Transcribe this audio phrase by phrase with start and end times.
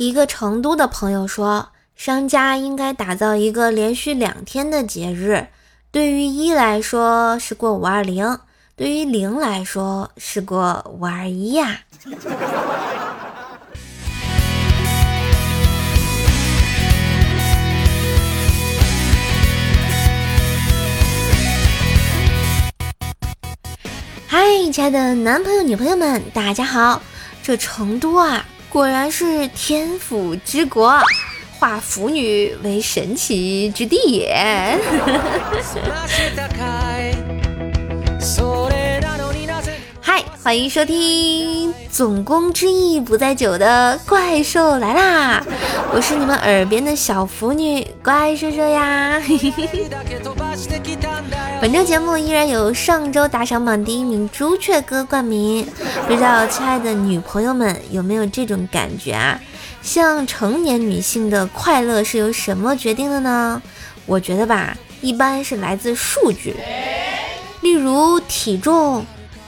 [0.00, 5.48] 一个成都的朋友说，商家应该打造一个连续两天的节日，
[5.90, 8.38] 对于一来说是过五二零，
[8.74, 11.80] 对于零来说是过五二一呀。
[24.26, 27.02] 嗨，亲爱的男朋友、女朋友们，大家好！
[27.42, 28.46] 这成都啊。
[28.70, 30.96] 果然是天府之国，
[31.58, 34.78] 化腐女为神奇之地也。
[40.42, 45.44] 欢迎收听《总攻之意不在酒》的怪兽来啦！
[45.92, 49.20] 我是你们耳边的小腐女怪兽兽呀。
[51.60, 55.66] 本周节目依然由上周打赏榜第一名朱雀哥冠名，
[56.08, 59.40] 不知道亲爱的女朋友们有没有这种感觉啊？
[59.82, 63.62] 像成年女性的快乐是由什么决定的呢？
[64.06, 66.56] 我觉得吧，一般是来自数据，
[67.60, 69.04] 例如体重，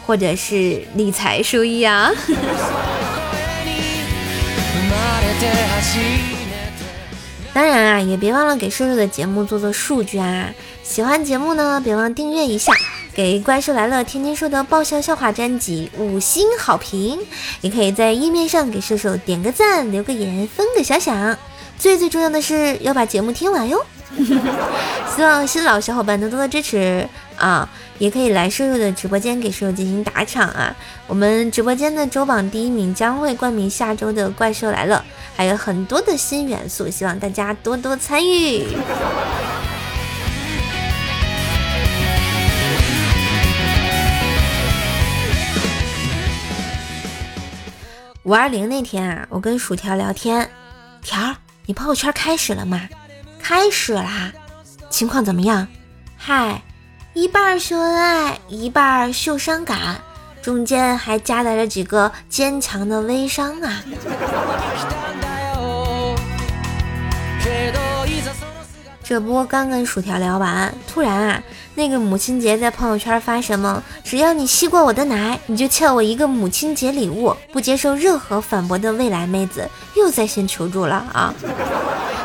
[0.07, 2.11] 或者是理财收益啊。
[7.55, 10.49] 当然啊，也别忘了给瘦瘦的节目做做数据啊！
[10.83, 12.73] 喜欢节目呢，别忘订阅一下，
[13.13, 17.19] 给《怪兽来了》天天说的爆笑笑话专辑五星好评，
[17.61, 21.37] 也可以在页面上给瘦瘦点个赞、留个言、分个小响。
[21.79, 23.85] 最最重要的是要把节目听完哟！
[25.15, 27.69] 希望新老小伙伴能多多支持啊！
[27.99, 30.75] 也可以来瘦瘦的直播间给瘦瘦进行打赏啊！
[31.07, 35.05] 我们直播间的周榜第一名将会冠名下周的《怪兽来了》。
[35.37, 38.67] 还有很多的新元素，希望大家多多参与。
[48.25, 50.49] 五二零那天啊，我跟薯条聊天，
[51.03, 51.35] 条，
[51.67, 52.89] 你朋友圈开始了吗？
[53.43, 54.33] 开始啦，
[54.89, 55.67] 情况怎么样？
[56.17, 56.63] 嗨，
[57.13, 60.01] 一半秀恩爱，一半秀伤感，
[60.41, 63.83] 中间还夹杂着几个坚强的微商啊。
[69.03, 71.43] 这不刚跟薯条聊完，突然啊，
[71.75, 73.83] 那个母亲节在朋友圈发什么？
[74.05, 77.37] 只要你吸过我的奶，你就欠我一个母亲节礼物。
[77.53, 81.35] 不接受任何反驳的未来妹子又在线求助了啊！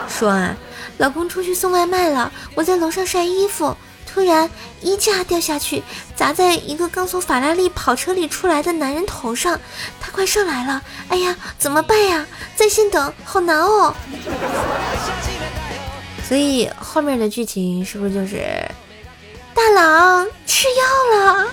[0.07, 0.55] 说啊，
[0.97, 3.75] 老公出去送外卖了，我在楼上晒衣服，
[4.05, 4.49] 突然
[4.81, 5.83] 衣架掉下去，
[6.15, 9.59] 砸在一个刚从法拉利跑车里出来的男人头上，
[10.01, 12.25] 他快上来了，哎呀，怎么办呀？
[12.55, 13.93] 在线等，好难哦。
[16.27, 18.43] 所以后面的剧情是不是就是
[19.53, 20.83] 大郎吃药
[21.17, 21.47] 了？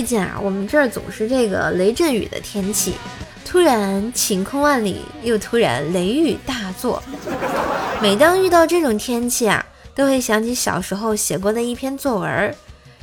[0.00, 2.94] 最近啊，我们这儿总是这个雷阵雨的天气，
[3.44, 7.02] 突然晴空万里，又突然雷雨大作。
[8.00, 9.62] 每当遇到这种天气啊，
[9.94, 12.54] 都会想起小时候写过的一篇作文儿，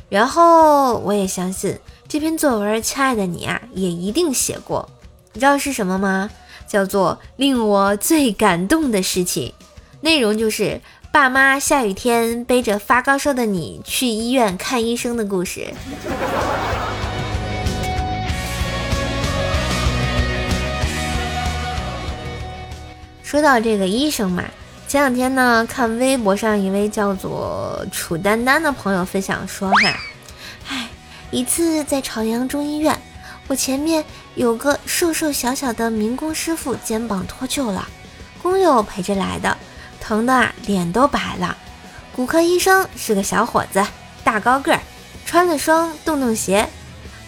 [0.08, 1.78] 然后我也相信。
[2.08, 4.90] 这篇作文儿，亲爱的你啊，也一定写过。
[5.34, 6.28] 你知道是什么吗？
[6.66, 9.54] 叫做令我最感动的事情。
[10.00, 10.80] 内容就是
[11.10, 15.72] 爸妈下雨天背着发高烧的你去医院看医生的故事。
[23.22, 24.44] 说到这个医生嘛，
[24.86, 30.00] 前两天呢，看微博上一位叫做楚丹丹的朋友分享说哈。
[30.68, 30.88] 哎
[31.30, 32.98] 一次在朝阳中医院，
[33.48, 34.04] 我前面
[34.34, 37.88] 有个瘦瘦小小的民工师傅，肩膀脱臼了，
[38.42, 39.56] 工友陪着来的，
[40.00, 41.56] 疼的啊脸都白了。
[42.14, 43.86] 骨科医生是个小伙子，
[44.24, 44.80] 大高个儿，
[45.24, 46.68] 穿了双洞洞鞋。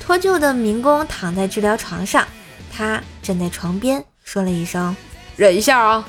[0.01, 2.27] 脱臼的民工躺在治疗床上，
[2.73, 4.97] 他站在床边说了一声
[5.37, 6.09] ：“忍一下啊。”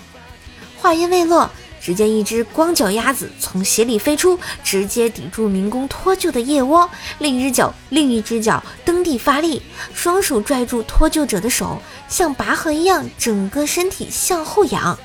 [0.82, 1.50] 话音未落。
[1.84, 9.60] 只见一只光脚鸭子从鞋里飞出，直接抵住民工脱臼的腋窝，另一只脚另一只脚蹬地发力，
[9.92, 14.96] 双手拽住脱臼者的手，像拔河一样，整个身体向后仰。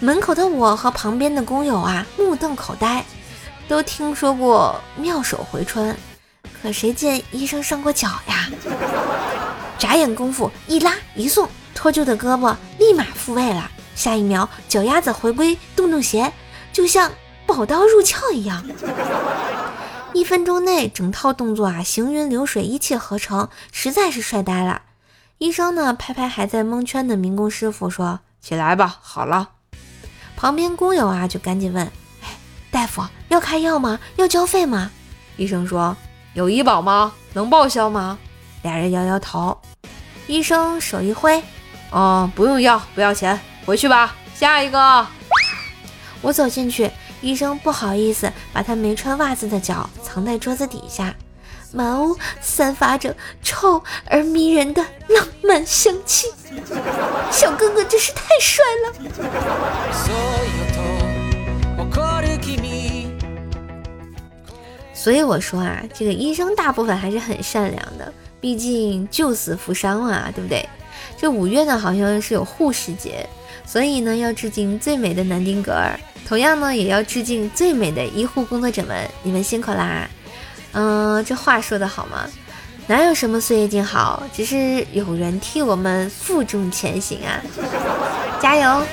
[0.00, 3.04] 门口的我和旁边的工友啊，目瞪口呆。
[3.66, 5.96] 都听说过妙手回春，
[6.60, 8.50] 可谁见医生上过脚呀？
[9.78, 13.70] 眨眼功夫，一拉一送，脱臼的胳膊立马复位了。
[13.94, 16.30] 下一秒，脚丫子回归洞洞鞋，
[16.74, 17.10] 就像
[17.46, 18.62] 宝刀入鞘一样。
[20.12, 24.82] 一分钟内，整套动作啊，行云流水，一气呵成，实在是帅呆了。
[25.38, 29.52] 医生呢，拍拍还在蒙圈的民工师傅，说：“起来吧，好了。”
[30.36, 31.84] 旁边工友啊，就赶紧问
[32.22, 32.28] ：“哎，
[32.70, 33.98] 大夫要开药吗？
[34.16, 34.90] 要交费吗？”
[35.36, 35.96] 医生说
[36.34, 37.12] ：“有医保吗？
[37.32, 38.18] 能报销吗？
[38.62, 39.56] 俩人摇摇头。
[40.26, 41.42] 医生手一挥，
[41.90, 44.14] 哦，不用药，不要钱，回去吧。
[44.34, 45.06] 下一个。
[46.20, 46.90] 我走进去，
[47.20, 51.14] 医生不好意思把他没穿袜子的脚藏在桌子底下。
[51.74, 56.28] 满屋散发着臭而迷人的浪漫香气，
[57.32, 58.92] 小哥哥真是太帅了。
[64.94, 68.10] 所以我说啊，这个医生大部分还是很善良的，
[68.40, 70.66] 毕竟救死扶伤嘛，对不对？
[71.18, 73.28] 这五月呢，好像是有护士节，
[73.66, 80.08] 所以呢，要致敬最美的南丁格尔，同样呢，也要致敬最美的医护工作者们，你们辛苦啦！
[80.74, 82.28] 嗯，这话说的好吗？
[82.86, 87.40] 哪有什么岁月静好，只是有人替我们负重前行啊！
[88.42, 88.86] 加油！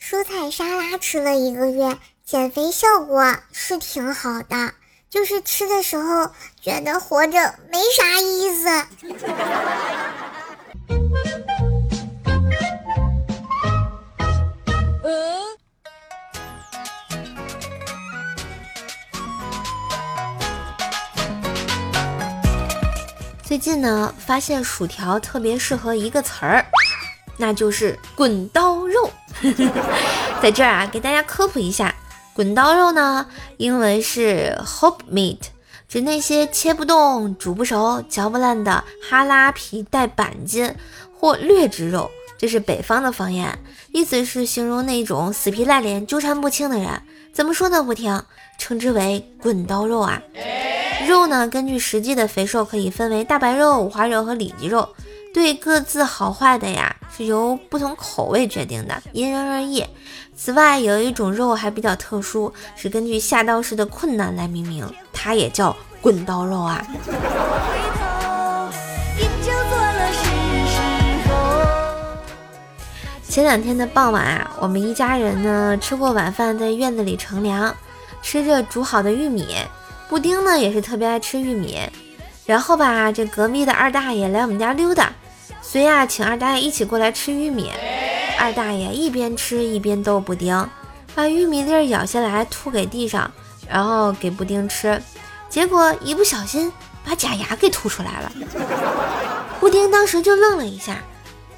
[0.00, 4.72] 蔬菜沙拉吃了一个月，减肥效果是挺好的，
[5.10, 6.30] 就是吃的时候
[6.60, 8.86] 觉得活着没啥意思。
[23.50, 26.64] 最近呢，发现薯条特别适合一个词儿，
[27.36, 29.10] 那就是滚刀肉。
[30.40, 31.92] 在这儿啊，给大家科普一下，
[32.32, 33.26] 滚刀肉呢，
[33.56, 35.38] 英文是 hope meat，
[35.88, 40.72] 指那些切不动、煮不熟、嚼不烂的哈拉皮带板筋
[41.18, 42.08] 或劣质肉，
[42.38, 43.58] 这是北方的方言，
[43.92, 47.02] 意思是形容那种死皮赖脸、纠缠不清的人，
[47.32, 48.22] 怎么说都不听，
[48.58, 50.22] 称之为滚刀肉啊。
[51.06, 54.88] 肉呢，根据实际的肥瘦可以分为大白肉、五花肉和里脊肉。
[55.32, 59.84] 对各自好坏的呀，是由不同口味决定的，因人而异。
[60.36, 66.84] 此外，有一种肉还比较特殊，是根据下刀时的困难来命名，它也叫滚刀肉啊。
[73.28, 77.72] 前两天的傍晚啊，我们一家人呢吃过晚饭，在院子里乘凉，
[78.20, 79.46] 吃着煮好的玉米，
[80.10, 81.78] 布丁呢也是特别爱吃玉米。
[82.44, 85.12] 然后吧，这隔壁的二大爷来我们家溜达，
[85.62, 87.70] 随呀请二大爷一起过来吃玉米。
[88.36, 90.68] 二大爷一边吃一边逗布丁，
[91.14, 93.30] 把玉米粒咬下来吐给地上，
[93.68, 95.00] 然后给布丁吃。
[95.48, 96.72] 结果一不小心
[97.04, 98.32] 把假牙给吐出来了。
[99.60, 100.96] 布丁当时就愣了一下，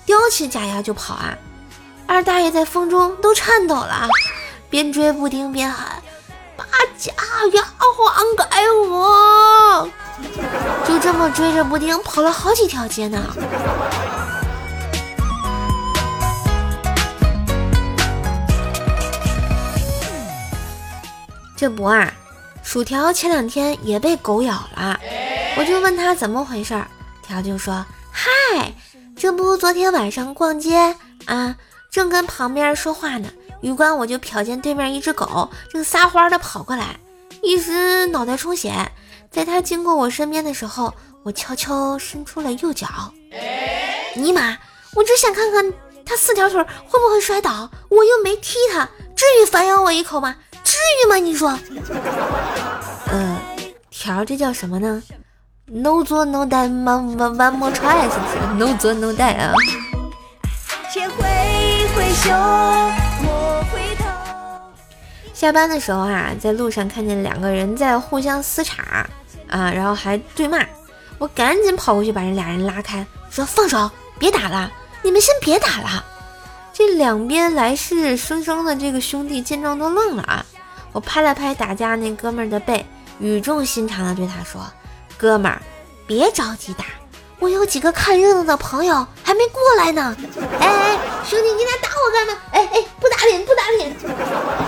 [0.04, 1.38] 叼起假牙就跑啊。
[2.06, 4.06] 二大爷在风中都颤抖了，
[4.68, 6.01] 边追布丁边喊
[6.70, 7.12] ：“把假
[7.52, 9.88] 牙还给我！”
[10.86, 13.18] 就这么追着布丁跑了好几条街呢。
[21.56, 22.12] 这不啊，
[22.62, 24.98] 薯条前两天也被狗咬了，
[25.56, 26.88] 我就问他怎么回事儿，
[27.22, 28.72] 条就说：“嗨，
[29.16, 31.54] 这不昨天晚上逛街啊，
[31.90, 33.28] 正跟旁边说话呢，
[33.62, 36.96] 余光我就瞟见对面一只狗正撒欢的跑过来，
[37.42, 38.70] 一时脑袋充血。”
[39.32, 40.92] 在他经过我身边的时候，
[41.22, 42.86] 我悄悄伸出了右脚。
[44.14, 44.58] 尼玛，
[44.94, 45.72] 我只想看看
[46.04, 48.86] 他四条腿会不会摔倒，我又没踢他，
[49.16, 50.36] 至于反咬我一口吗？
[50.62, 51.16] 至于吗？
[51.16, 51.58] 你说？
[53.06, 53.40] 呃，
[53.88, 55.02] 条这叫什么呢
[55.64, 59.54] ？No 做 No die，慢慢慢慢 try 是不是？No 做 No die 啊。
[65.42, 68.80] 下班的时候啊，在路上看见两个人在互相撕扯。
[69.48, 70.64] 啊，然后还对骂，
[71.18, 74.70] 我赶紧跑过去把这俩人拉开，说放手，别打了，
[75.02, 76.04] 你们先别打了。
[76.72, 80.46] 这两边来势汹汹的这个兄弟见状都愣了啊！
[80.92, 82.86] 我拍了拍打架那哥们儿的背，
[83.18, 84.64] 语重心长的对他说
[85.18, 85.60] ：“哥们儿，
[86.06, 86.84] 别着急打，
[87.40, 90.16] 我有几个看热闹的朋友还没过来呢。
[90.60, 92.38] ”哎哎，兄弟，你俩打我干嘛？
[92.52, 94.61] 哎哎，不打脸，不打脸。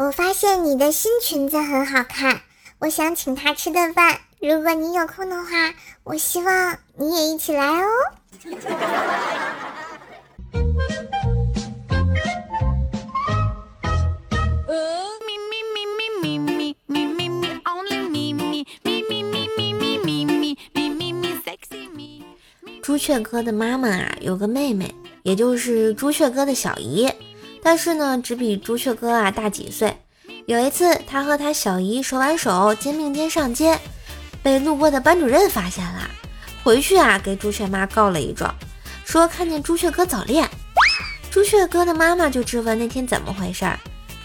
[0.00, 2.40] 我发现你的新裙子很好看，
[2.78, 4.18] 我想请他吃顿饭。
[4.40, 7.86] 如果你有空的话，我希望你也一起来哦。
[22.82, 27.12] 朱雀哥的妈妈啊，有个妹妹，也就是朱雀哥的小姨。
[27.62, 29.96] 但是呢，只比朱雀哥啊大几岁。
[30.46, 33.78] 有一次，他和他小姨手挽手，肩并肩上街，
[34.42, 36.10] 被路过的班主任发现了。
[36.64, 38.54] 回去啊，给朱雀妈告了一状，
[39.04, 40.48] 说看见朱雀哥早恋。
[41.30, 43.78] 朱雀哥的妈妈就质问那天怎么回事儿。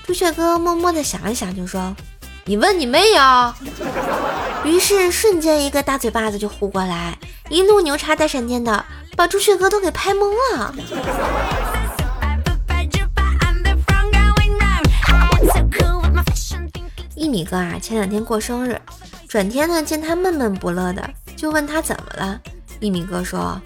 [0.06, 1.96] 朱雀哥默默的想了想，就说
[2.46, 3.56] ：“你问你妹呀！”
[4.66, 7.18] 于是瞬间一个大嘴巴子就呼过来，
[7.50, 8.84] 一路牛叉带闪电的，
[9.16, 10.74] 把朱雀哥都给拍懵了。
[17.26, 18.80] 一米哥啊，前两天过生日，
[19.28, 22.40] 转天呢见他闷闷不乐的，就问他怎么了。
[22.80, 23.60] 一米哥说：“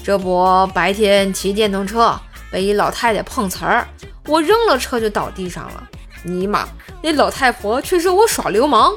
[0.00, 2.14] 这不白天骑电动车
[2.52, 3.84] 被一老太太碰瓷儿，
[4.28, 5.82] 我扔了车就倒地上了。
[6.22, 6.68] 尼玛，
[7.02, 8.94] 那老太婆却说我耍流氓，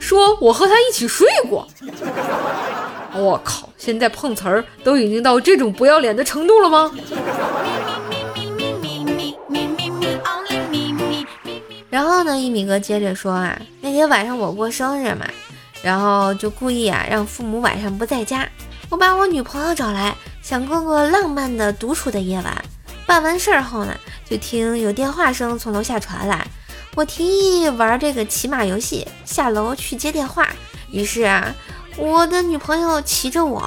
[0.00, 1.64] 说我和她一起睡过。
[3.14, 6.90] 我靠，现在碰瓷儿都已经到这种不要脸的程度了吗？”
[11.92, 15.26] 然后呢，一米哥接着说啊，那天晚上我过生日嘛，
[15.82, 18.48] 然后就故意啊让父母晚上不在家，
[18.88, 22.64] 我把我女朋友找来，想过个浪漫的独处的夜晚。
[23.04, 23.94] 办完事儿后呢，
[24.24, 26.46] 就听有电话声从楼下传来，
[26.94, 27.26] 我提
[27.60, 30.48] 议玩这个骑马游戏，下楼去接电话。
[30.90, 31.54] 于是啊，
[31.98, 33.60] 我的女朋友骑着我，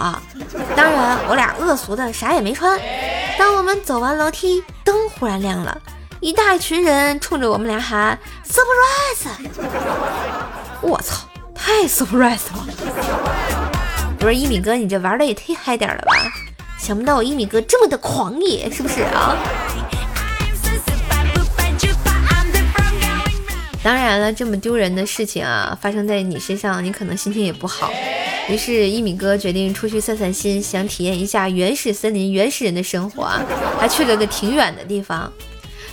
[0.76, 2.80] 当然我俩恶俗的啥也没穿。
[3.38, 5.80] 当我们走完楼梯，灯忽然亮了。
[6.26, 9.30] 一大群人冲着我们俩喊 surprise！
[10.82, 12.66] 我操，太 surprise 了！
[14.18, 16.14] 不是一米哥，你这玩的也忒嗨点了吧？
[16.80, 19.38] 想不到我一米哥这么的狂野，是不是啊？
[23.84, 27.92] 当然了，这么丢人的事情啊，发生在你身上，你可能心情也不好。
[28.50, 33.40] 于是，一米哥决定出去散散心，想体验一下原始森林、原始人的生活啊，
[33.80, 35.32] 还去了个挺远的地方。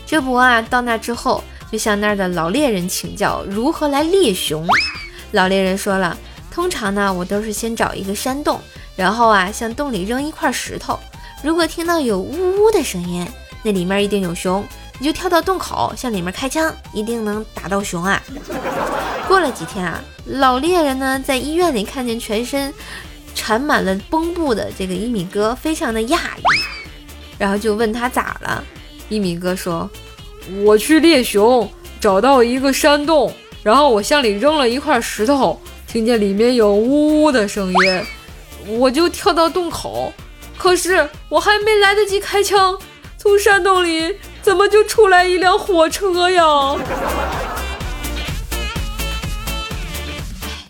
[0.06, 4.66] 这不啊，到那之后就向那儿的老猎人请教如何来猎熊。
[5.30, 6.16] 老猎人说了，
[6.50, 8.61] 通常呢，我都是先找一个山洞，
[8.94, 10.99] 然后啊，向洞里扔一块石头。
[11.42, 13.26] 如果听到有呜呜的声音，
[13.62, 14.62] 那里面一定有熊，
[14.99, 18.23] 你就跳到洞口向里面开枪，一定能打到熊啊。
[19.26, 22.73] 过了几天啊，老猎人呢在医院里看见全身
[23.35, 26.42] 缠满了绷布的这个一米哥，非常的讶异，
[27.38, 28.62] 然后就问他咋了。
[29.12, 29.88] 一米哥说。
[30.64, 40.12] 我去猎熊，找到一个山洞，然后我向里扔了一块石头，听见里面有呜呜的声音，我就跳到洞口，
[40.57, 42.76] 可是我还没来得及开枪，
[43.19, 46.45] 从山洞里怎么就出来一辆火车呀？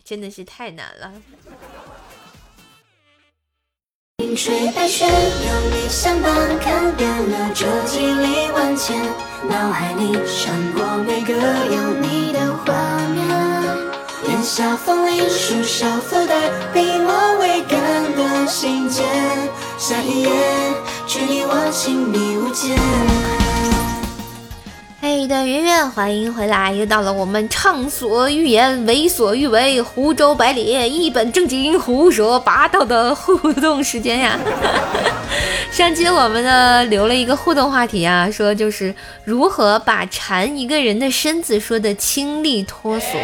[0.04, 1.10] 真的是太难了。
[4.44, 9.00] 水白雪，有你相伴看遍了这几里万千，
[9.48, 12.74] 脑海里闪过每个有你的画
[13.14, 13.24] 面。
[14.28, 17.78] 檐下风铃，树梢附带笔墨未干
[18.16, 19.04] 的信笺，
[19.78, 20.30] 下一页，
[21.06, 22.76] 距离我亲密无间。
[25.14, 26.72] 嘿的圆圆，欢迎回来！
[26.72, 34.38] 又到了我们畅所欲言、为所欲为、胡诌百里、一本正经、胡说八道的互动时间呀！
[35.70, 38.94] 上期我们呢留了一个互动话题啊，说就是
[39.26, 43.18] 如何把缠一个人的身子说的清丽脱俗。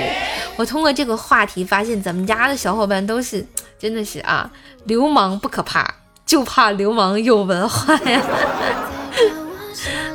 [0.57, 3.43] 我通过这个话题发现，咱们家的小伙伴都是
[3.79, 4.51] 真的是啊，
[4.85, 5.95] 流氓不可怕，
[6.27, 8.21] 就怕流氓有文化呀。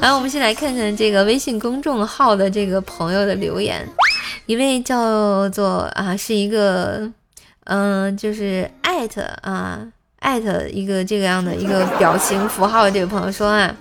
[0.03, 3.87] 来，我们先来看看这个微信公众号的这个朋友的留言，
[4.47, 7.09] 一位叫做啊，是一个，
[7.63, 9.87] 嗯，就是艾特啊，
[10.19, 12.89] 艾特一个这个样的一个表情符号。
[12.91, 13.77] 这位朋友说啊，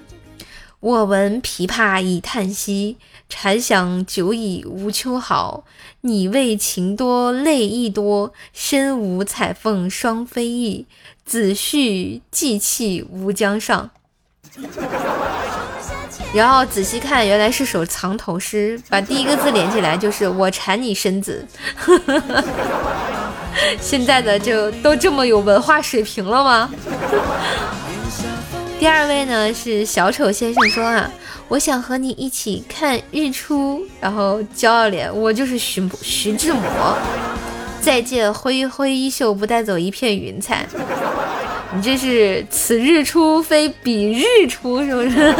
[0.78, 2.98] 我闻琵琶已叹息，
[3.28, 5.64] 蝉想久已无秋好。
[6.02, 10.86] 你为情多泪亦多，身无彩凤双飞翼，
[11.24, 13.90] 子婿寄气无江上。
[16.34, 21.46] 然后仔细看，原来是首藏头诗，把第一个字连起来就是“我馋你身子”。
[23.80, 26.70] 现在的就都这么有文化水平了吗？
[28.80, 31.08] 第二位呢是小丑先生说啊，
[31.48, 36.62] 我想和你一起看日出，然后骄傲脸，我就是徐徐志摩。
[37.80, 40.66] 再见，挥挥衣袖，不带走一片云彩。
[41.74, 45.34] 你这是此日出非彼日出，是不是？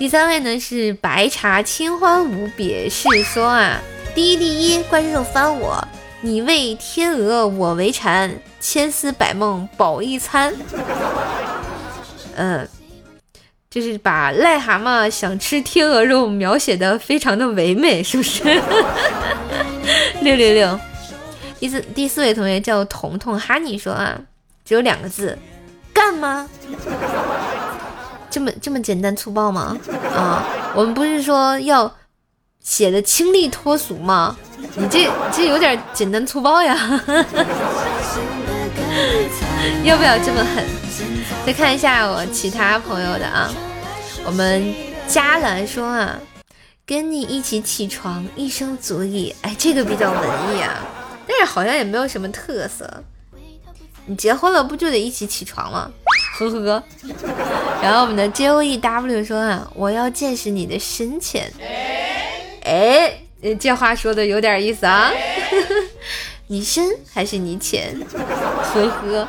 [0.00, 3.78] 第三位呢是白茶清欢无别事说啊，
[4.14, 5.86] 第一第一，怪兽翻我，
[6.22, 10.54] 你为天鹅我为蝉，千丝百梦饱一餐。
[12.34, 12.66] 嗯，
[13.68, 18.42] 就是把癞蛤蟆想吃天鹅肉描写的非常的唯美，是不是？
[20.22, 20.80] 六六六。
[21.58, 24.18] 第四第四位同学叫彤彤哈尼说啊，
[24.64, 25.38] 只有两个字，
[25.92, 26.48] 干吗？
[28.30, 29.76] 这么这么简单粗暴吗？
[30.14, 30.44] 啊，
[30.74, 31.92] 我们不是说要
[32.62, 34.36] 写的清丽脱俗吗？
[34.76, 36.76] 你这这有点简单粗暴呀！
[39.84, 40.64] 要不要这么狠？
[41.44, 43.50] 再看一下我其他朋友的啊，
[44.24, 44.74] 我们
[45.08, 46.18] 嘉兰说啊，
[46.86, 49.34] 跟你一起起床，一生足矣。
[49.42, 50.20] 哎，这个比较文
[50.54, 50.84] 艺啊，
[51.26, 53.02] 但是好像也没有什么特色。
[54.06, 55.90] 你结婚了不就得一起起床吗？
[56.48, 56.82] 呵呵。
[57.82, 61.52] 然后我们的 J O E W 说啊，我要见识你的深浅。
[62.62, 63.12] 哎，
[63.58, 65.10] 这话说的有点意思啊。
[66.46, 67.98] 你深还是你浅？
[68.12, 69.28] 呵呵。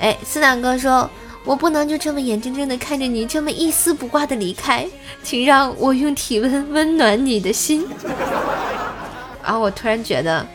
[0.00, 1.08] 哎，斯坦哥说，
[1.44, 4.86] 我不能就这么眼睁睁的看着你这么一丝不挂的离开，
[5.22, 7.86] 请让我用体温温暖你的心。
[9.42, 10.46] 啊，我突然觉得，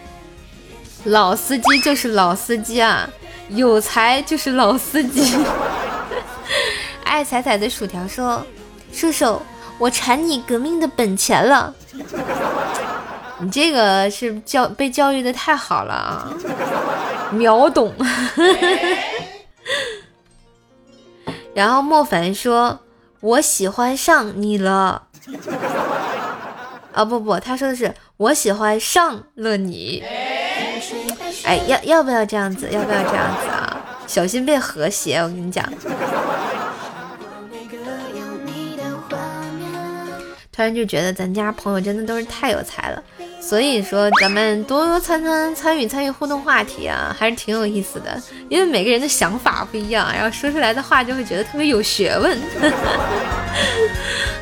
[1.06, 3.10] 老司机就是老司机啊。
[3.50, 5.38] 有才就是老司机。
[7.04, 8.46] 爱彩彩的薯条说
[8.92, 9.42] ：“射手，
[9.78, 11.74] 我馋你革命的本钱了。
[13.40, 16.34] ”你这个是教被教育的太好了啊，
[17.32, 17.94] 秒懂。
[21.54, 22.80] 然后莫凡说
[23.22, 25.04] ：“我喜欢上你了。”
[26.94, 30.04] 啊不不，他说的是我喜欢上了你。
[31.44, 32.70] 哎，要要不要这样子？
[32.72, 33.82] 要不要这样子啊？
[34.08, 35.18] 小心被和谐！
[35.18, 35.64] 我跟你讲。
[40.58, 43.04] 突然就觉得咱家朋友真的都是太有才了，
[43.40, 48.20] 所以说咱们多多参参参与参与互动话题啊，还是挺有意思的。
[48.50, 52.36] 因为每个人的想法不一样，然后说出来的话就会觉得特别有学问。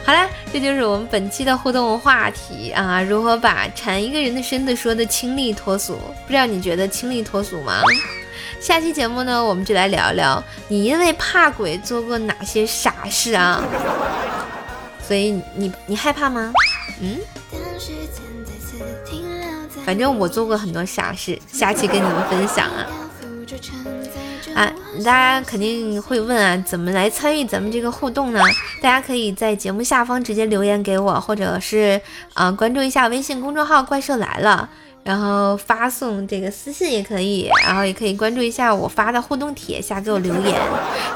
[0.06, 5.96] 好啦，这就是我们本期的互动话题啊，如何把缠一个人的身子说的清丽脱俗？
[6.26, 7.82] 不知道你觉得清丽脱俗吗？
[8.62, 13.62] 下期节目呢，我们就来聊聊你因为怕鬼做过哪些傻事啊？
[15.08, 16.52] 所以你你害怕吗？
[17.02, 17.20] 嗯，
[19.86, 22.86] 反正我做过很多傻事，下期跟你们分享啊。
[24.56, 24.72] 啊，
[25.04, 28.40] 大家肯定会问啊，怎么来参与咱们这个互动呢？
[28.82, 32.00] 大家可以在节目下方直接留言给我，或者是
[32.34, 34.70] 啊关注一下微信公众号“怪兽来了”，
[35.04, 40.62] 然后发送这个私信也可以，然后也可以关注一下我发的互动帖下给我留言。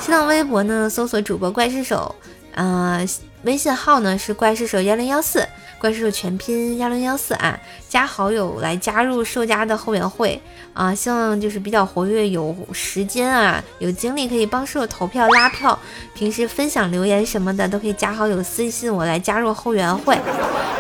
[0.01, 2.13] 新浪微博呢，搜索主播怪兽手，
[2.53, 2.99] 啊。
[3.43, 5.47] 微信号呢是怪兽手幺零幺四，
[5.79, 10.41] 怪兽手全拼幺零幺四啊，加好友来加入兽家的后援会
[10.73, 15.77] 啊，希望就是比较活跃，有时间啊，有精力可以帮兽投票拉票，
[16.13, 20.15] 平时分享留言什么的都可以加好友私信我来加入后援会，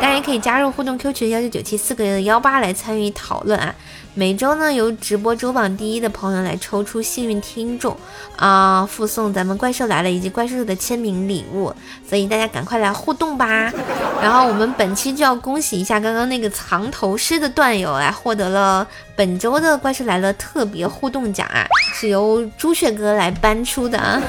[0.01, 3.73] 当然也可以加入互动 Q 群幺九九七四个幺八来参与讨论啊。
[4.15, 7.95] 每周呢，由直播周榜第一的朋友来抽出幸运听众
[8.35, 11.73] 啊，附送咱们怪兽来了以及怪兽的签名礼物，
[12.07, 13.71] 所以大家赶快来互动吧。
[14.21, 24.21] 然后我们本期就要恭喜一下刚刚那个藏头诗的段友来获得了本周的怪兽来了特别互动奖啊，是由朱雀哥来颁出的啊。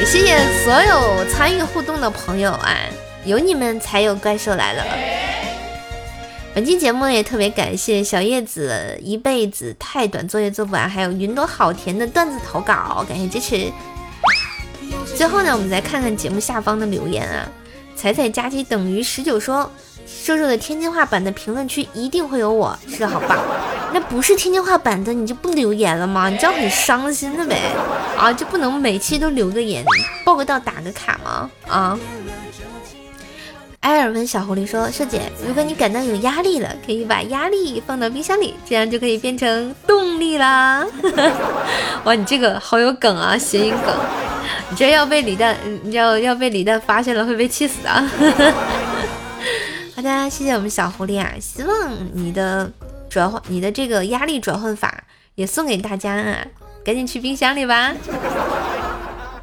[0.00, 2.76] 也谢谢所有参与互动的朋友啊，
[3.24, 4.84] 有你们才有怪兽来了。
[6.54, 13.72] 本期节目也特别感谢小叶子一辈子太短，作业做不完，还有云朵好甜的段子投稿，感谢支持。
[15.16, 17.48] 最后呢，我们再看看节目下方的留言啊，
[17.96, 19.68] 彩彩加七等于十九说，
[20.06, 23.36] 瘦瘦的天津话版的评论区一定会有我，是好棒。
[23.92, 26.28] 那不是天津话版的，你就不留言了吗？
[26.28, 27.58] 你这样很伤心的呗，
[28.16, 29.84] 啊，就不能每期都留个言，
[30.24, 31.50] 报个到打个卡吗？
[31.66, 31.98] 啊？
[33.84, 40.82] 艾尔问小狐狸说：“社姐，如果你感到有压力了，可以把压力放到冰箱里，这样就可以变成动力啦。
[42.04, 43.94] ”哇，你这个好有梗啊，谐音梗！
[44.70, 48.10] 你这要被李诞，你要要被李诞发现了会被气死啊！
[49.94, 52.72] 好的，谢谢我们小狐狸啊，希望你的
[53.10, 56.38] 转换，你的这个压力转换法也送给大家啊，
[56.82, 57.92] 赶紧去冰箱里吧。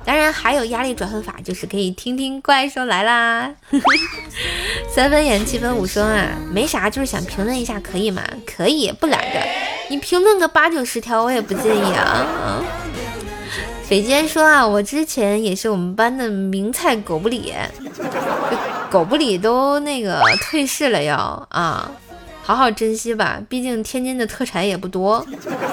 [0.04, 3.52] 当然还有压力转换法，就是可以听听怪兽来啦。
[4.94, 8.24] 三分演七分五说啊，没啥，就是想评论一下，可以吗？
[8.46, 9.40] 可以，不懒着。
[9.90, 12.62] 你评论个八九十条，我也不介意啊。
[13.90, 17.54] 北坚说啊，我之前也是我们班的名菜狗不理，
[18.90, 21.92] 狗不理都那个退市了要啊。
[22.44, 25.26] 好好珍惜吧，毕竟天津的特产也不多。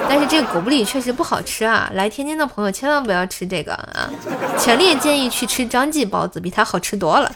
[0.08, 1.90] 但是这个狗不理确实不好吃啊！
[1.94, 4.08] 来天津的朋友千万不要吃这个啊！
[4.58, 7.32] 强烈建议去吃张记包子，比它好吃多了。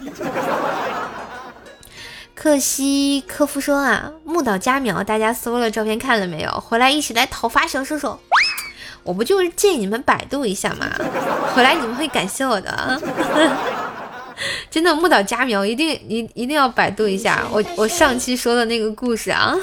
[2.35, 6.51] 可惜科夫说啊，木岛佳苗，大家搜了照片看了没有？
[6.61, 8.19] 回来一起来讨伐小射手。
[9.03, 10.87] 我不就是建议你们百度一下嘛，
[11.55, 13.01] 回来你们会感谢我的。
[14.71, 19.55] 真的木岛佳苗一定一一定要百度一下我我上期说的那个故事啊。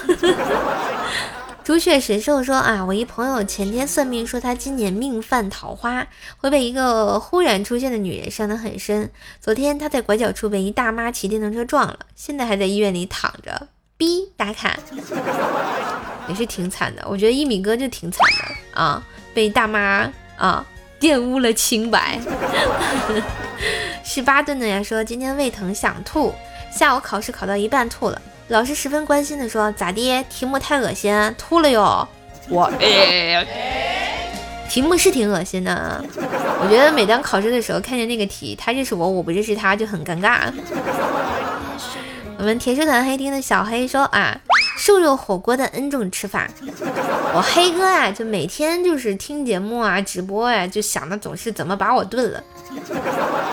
[1.64, 9.12] 朱雀神兽说啊，我一朋友前天算命说他今年命犯桃花，会被一个忽然出现的女人伤得很深。
[9.40, 13.68] 昨天他在拐角处被一大妈骑电动车撞了，现在还在医院里躺着。
[13.98, 14.76] B 打卡
[16.28, 19.04] 也是挺惨的，我觉得一米哥就挺惨的啊，
[19.36, 20.66] 被大妈啊
[21.00, 22.20] 玷污了清白。
[24.04, 26.34] 十八顿的呀说今天胃疼想吐，
[26.72, 28.22] 下午考试考到一半吐了。
[28.48, 30.24] 老师十分关心的说：“咋的？
[30.30, 32.08] 题目太恶心，吐了哟。”
[32.50, 32.72] 我，
[34.68, 36.04] 题目是挺恶心的。
[36.62, 40.52] 我觉得每当考试的时候看见那个题，他认识我，我不认识他，就很尴尬。
[42.40, 44.36] 我们铁树团黑厅的小黑说啊，
[44.78, 46.48] 瘦肉火锅的 N 种吃法。
[47.36, 52.44] 我黑哥啊，就每天就是听节目啊，直播呀，就想的总是怎么把我炖了。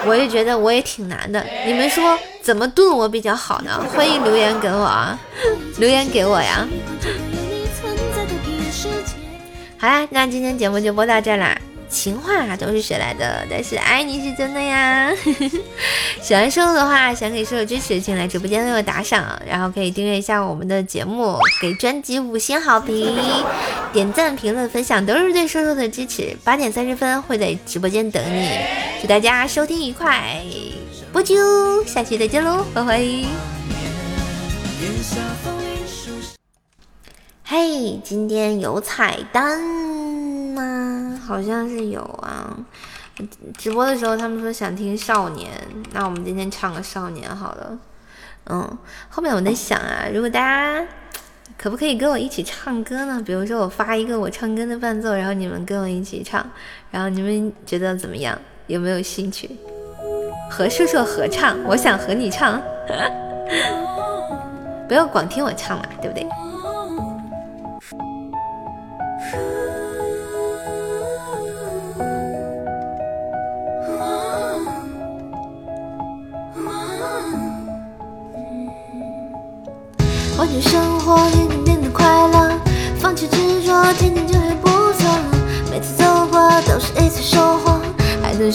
[0.07, 3.85] 我也觉得我也挺难的，你们说怎么炖我比较好呢？
[3.95, 5.19] 欢迎留言给我啊，
[5.79, 6.67] 留言给我呀。
[9.79, 11.57] 好啦，那今天节目就播到这啦。
[11.89, 13.47] 情话都是学来的？
[13.51, 15.13] 但是爱你是真的呀！
[16.23, 23.17] 喜欢瘦瘦的话，想给瘦瘦支持，请来直播间为我打赏，然后可以订阅一下我们的节目，给专辑五星好评，
[23.93, 26.37] 点赞、评论、分享都是对瘦瘦的支持。
[26.45, 28.51] 八点三十分会在直播间等你，
[29.01, 30.43] 祝大家收听愉快，
[31.13, 31.37] 波啾
[31.87, 33.01] 下期再见喽，拜拜。
[37.49, 39.61] 嘿，今天有彩蛋
[40.57, 41.21] 吗？
[41.27, 42.57] 好像是有啊。
[43.57, 45.51] 直播的时候他们说想听少年，
[45.93, 47.79] 那我们今天唱个少年好了。
[48.49, 50.87] 嗯，后面我在想啊，如果大家
[51.59, 53.23] 可不可以跟我一起唱歌呢？
[53.25, 56.47] 比如说我发一个我唱歌的伴奏，然后你们跟我一起唱，
[56.91, 58.39] 然后你们觉得怎么样？
[58.67, 59.49] 有没有兴趣
[60.51, 61.57] 和叔叔合唱？
[61.65, 62.61] 我想和你唱，
[64.89, 66.27] 不要光听我唱嘛，对不对？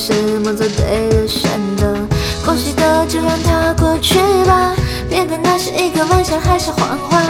[0.02, 0.12] 什
[0.44, 0.52] 么？
[0.52, 1.96] 做对的选择。
[2.44, 4.74] 过去的就让它过去吧，
[5.08, 7.22] 别管那是一个玩笑还是谎话。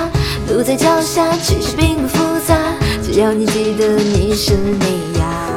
[0.48, 2.56] 路在脚下，其实并不复杂，
[3.04, 5.51] 只要你记得你是你呀。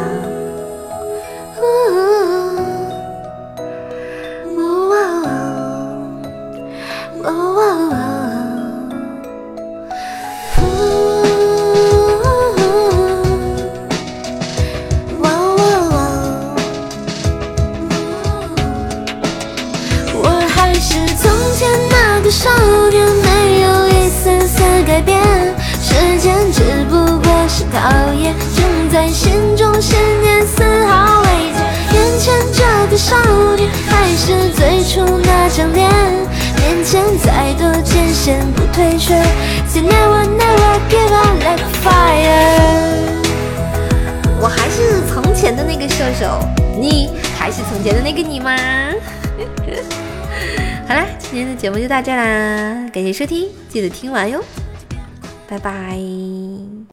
[38.74, 39.14] 退却。
[39.68, 43.22] Say never never give up like a fire。
[44.40, 46.40] 我还是从前的那个射手，
[46.78, 47.08] 你
[47.38, 48.54] 还是从前的那个你吗？
[50.86, 54.44] 好啦，今天的节目就到这啦，感谢收听，记得听完哟，
[55.48, 55.98] 拜拜。